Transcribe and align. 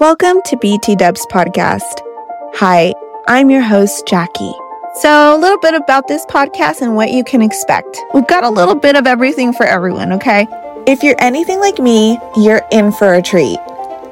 Welcome 0.00 0.42
to 0.44 0.56
BT 0.56 0.94
Dubs 0.94 1.26
Podcast. 1.26 2.02
Hi, 2.54 2.94
I'm 3.26 3.50
your 3.50 3.62
host, 3.62 4.06
Jackie. 4.06 4.52
So, 5.00 5.34
a 5.34 5.36
little 5.36 5.58
bit 5.58 5.74
about 5.74 6.06
this 6.06 6.24
podcast 6.26 6.82
and 6.82 6.94
what 6.94 7.10
you 7.10 7.24
can 7.24 7.42
expect. 7.42 7.98
We've 8.14 8.28
got 8.28 8.44
a 8.44 8.48
little 8.48 8.76
bit 8.76 8.94
of 8.94 9.08
everything 9.08 9.52
for 9.52 9.66
everyone, 9.66 10.12
okay? 10.12 10.46
If 10.86 11.02
you're 11.02 11.16
anything 11.18 11.58
like 11.58 11.80
me, 11.80 12.16
you're 12.36 12.62
in 12.70 12.92
for 12.92 13.14
a 13.14 13.20
treat. 13.20 13.58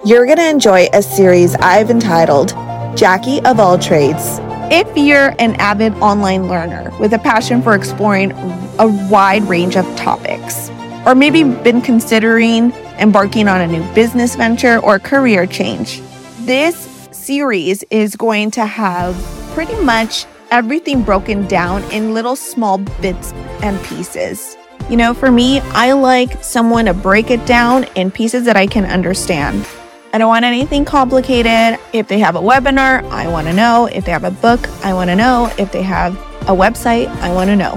You're 0.05 0.27
going 0.27 0.39
to 0.39 0.51
enjoy 0.51 0.89
a 0.93 1.03
series 1.03 1.55
I've 1.55 1.89
entitled 1.89 2.49
Jackie 2.97 3.41
of 3.43 3.61
All 3.61 3.79
Trades. 3.79 4.41
If 4.73 4.89
you're 4.97 5.37
an 5.39 5.55
avid 5.61 5.95
online 5.99 6.49
learner 6.49 6.91
with 6.99 7.13
a 7.13 7.21
passion 7.21 7.63
for 7.63 7.77
exploring 7.77 8.33
a 8.81 8.89
wide 9.09 9.45
range 9.45 9.77
of 9.77 9.85
topics, 9.95 10.69
or 11.07 11.15
maybe 11.15 11.45
been 11.45 11.81
considering 11.81 12.73
embarking 12.99 13.47
on 13.47 13.61
a 13.61 13.67
new 13.67 13.83
business 13.95 14.35
venture 14.35 14.79
or 14.81 14.99
career 14.99 15.47
change, 15.47 16.03
this 16.41 17.09
series 17.13 17.85
is 17.91 18.17
going 18.17 18.51
to 18.51 18.67
have 18.67 19.15
pretty 19.55 19.81
much 19.83 20.27
everything 20.51 21.03
broken 21.03 21.47
down 21.47 21.83
in 21.93 22.13
little 22.13 22.37
small 22.37 22.79
bits 22.79 23.33
and 23.63 23.83
pieces. 23.87 24.57
You 24.91 24.97
know, 24.97 25.15
for 25.15 25.31
me, 25.31 25.61
I 25.61 25.93
like 25.93 26.43
someone 26.45 26.85
to 26.85 26.95
break 26.95 27.31
it 27.31 27.45
down 27.47 27.85
in 27.95 28.11
pieces 28.11 28.45
that 28.45 28.57
I 28.57 28.67
can 28.67 28.85
understand. 28.85 29.67
I 30.13 30.19
don't 30.19 30.29
want 30.29 30.45
anything 30.45 30.85
complicated. 30.85 31.79
If 31.93 32.09
they 32.09 32.19
have 32.21 32.37
a 32.37 32.41
webinar, 32.41 33.03
I 33.11 33.29
want 33.29 33.47
to 33.49 33.53
know. 33.53 33.87
If 33.87 34.05
they 34.05 34.13
have 34.13 34.25
a 34.25 34.31
book, 34.31 34.69
I 34.85 34.95
want 34.95 35.11
to 35.11 35.17
know. 35.17 35.53
If 35.59 35.73
they 35.73 35.83
have 35.83 36.17
a 36.43 36.55
website, 36.55 37.09
I 37.21 37.33
want 37.33 37.49
to 37.49 37.57
know. 37.57 37.75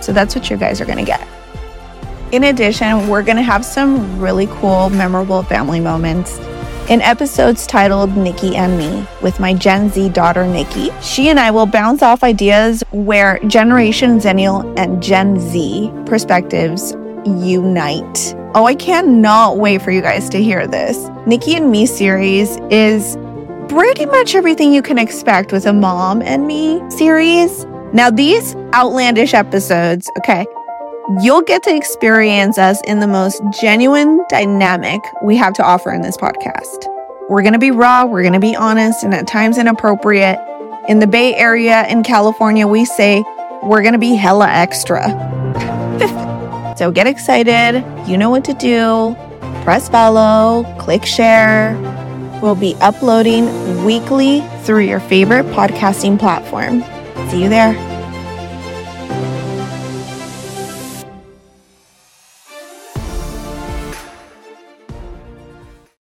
So 0.00 0.12
that's 0.12 0.34
what 0.34 0.50
you 0.50 0.56
guys 0.56 0.80
are 0.80 0.86
going 0.86 0.98
to 0.98 1.04
get. 1.04 1.26
In 2.32 2.44
addition, 2.44 3.08
we're 3.08 3.24
going 3.24 3.38
to 3.38 3.42
have 3.42 3.64
some 3.64 4.20
really 4.20 4.46
cool, 4.46 4.88
memorable 4.90 5.42
family 5.42 5.80
moments 5.80 6.38
in 6.88 7.00
episodes 7.02 7.66
titled 7.66 8.16
Nikki 8.16 8.54
and 8.54 8.78
Me 8.78 9.04
with 9.20 9.40
my 9.40 9.52
Gen 9.52 9.90
Z 9.90 10.10
daughter, 10.10 10.46
Nikki. 10.46 10.90
She 11.00 11.28
and 11.28 11.40
I 11.40 11.50
will 11.50 11.66
bounce 11.66 12.02
off 12.02 12.22
ideas 12.22 12.84
where 12.92 13.40
Generation 13.48 14.20
Xennial 14.20 14.78
and 14.78 15.02
Gen 15.02 15.40
Z 15.40 15.90
perspectives 16.06 16.92
unite. 17.26 18.34
Oh, 18.54 18.64
I 18.64 18.76
cannot 18.76 19.58
wait 19.58 19.82
for 19.82 19.90
you 19.90 20.00
guys 20.00 20.28
to 20.30 20.42
hear 20.42 20.68
this. 20.68 21.08
Nikki 21.26 21.56
and 21.56 21.70
Me 21.70 21.84
series 21.84 22.58
is 22.70 23.16
pretty 23.68 24.06
much 24.06 24.36
everything 24.36 24.72
you 24.72 24.82
can 24.82 24.98
expect 24.98 25.50
with 25.52 25.66
a 25.66 25.72
Mom 25.72 26.22
and 26.22 26.46
Me 26.46 26.80
series. 26.90 27.64
Now, 27.92 28.08
these 28.08 28.54
outlandish 28.72 29.34
episodes, 29.34 30.08
okay, 30.18 30.46
you'll 31.20 31.42
get 31.42 31.62
to 31.64 31.74
experience 31.74 32.58
us 32.58 32.80
in 32.82 33.00
the 33.00 33.06
most 33.06 33.42
genuine 33.60 34.24
dynamic 34.28 35.00
we 35.22 35.36
have 35.36 35.52
to 35.54 35.62
offer 35.62 35.92
in 35.92 36.02
this 36.02 36.16
podcast. 36.16 36.86
We're 37.28 37.42
going 37.42 37.52
to 37.52 37.58
be 37.58 37.70
raw, 37.70 38.04
we're 38.04 38.22
going 38.22 38.34
to 38.34 38.40
be 38.40 38.56
honest, 38.56 39.04
and 39.04 39.14
at 39.14 39.26
times 39.26 39.58
inappropriate. 39.58 40.38
In 40.88 40.98
the 40.98 41.06
Bay 41.06 41.34
Area 41.34 41.86
in 41.88 42.02
California, 42.02 42.66
we 42.66 42.84
say 42.84 43.22
we're 43.62 43.82
going 43.82 43.92
to 43.92 43.98
be 43.98 44.14
hella 44.14 44.48
extra. 44.48 45.04
so 46.76 46.90
get 46.90 47.06
excited. 47.06 47.84
You 48.08 48.16
know 48.16 48.30
what 48.30 48.44
to 48.46 48.54
do. 48.54 49.16
Press 49.62 49.88
follow, 49.88 50.64
click 50.78 51.04
share. 51.04 51.76
We'll 52.42 52.54
be 52.54 52.74
uploading 52.80 53.84
weekly 53.84 54.40
through 54.62 54.84
your 54.84 55.00
favorite 55.00 55.44
podcasting 55.46 56.18
platform. 56.18 56.82
See 57.30 57.42
you 57.42 57.48
there. 57.48 57.89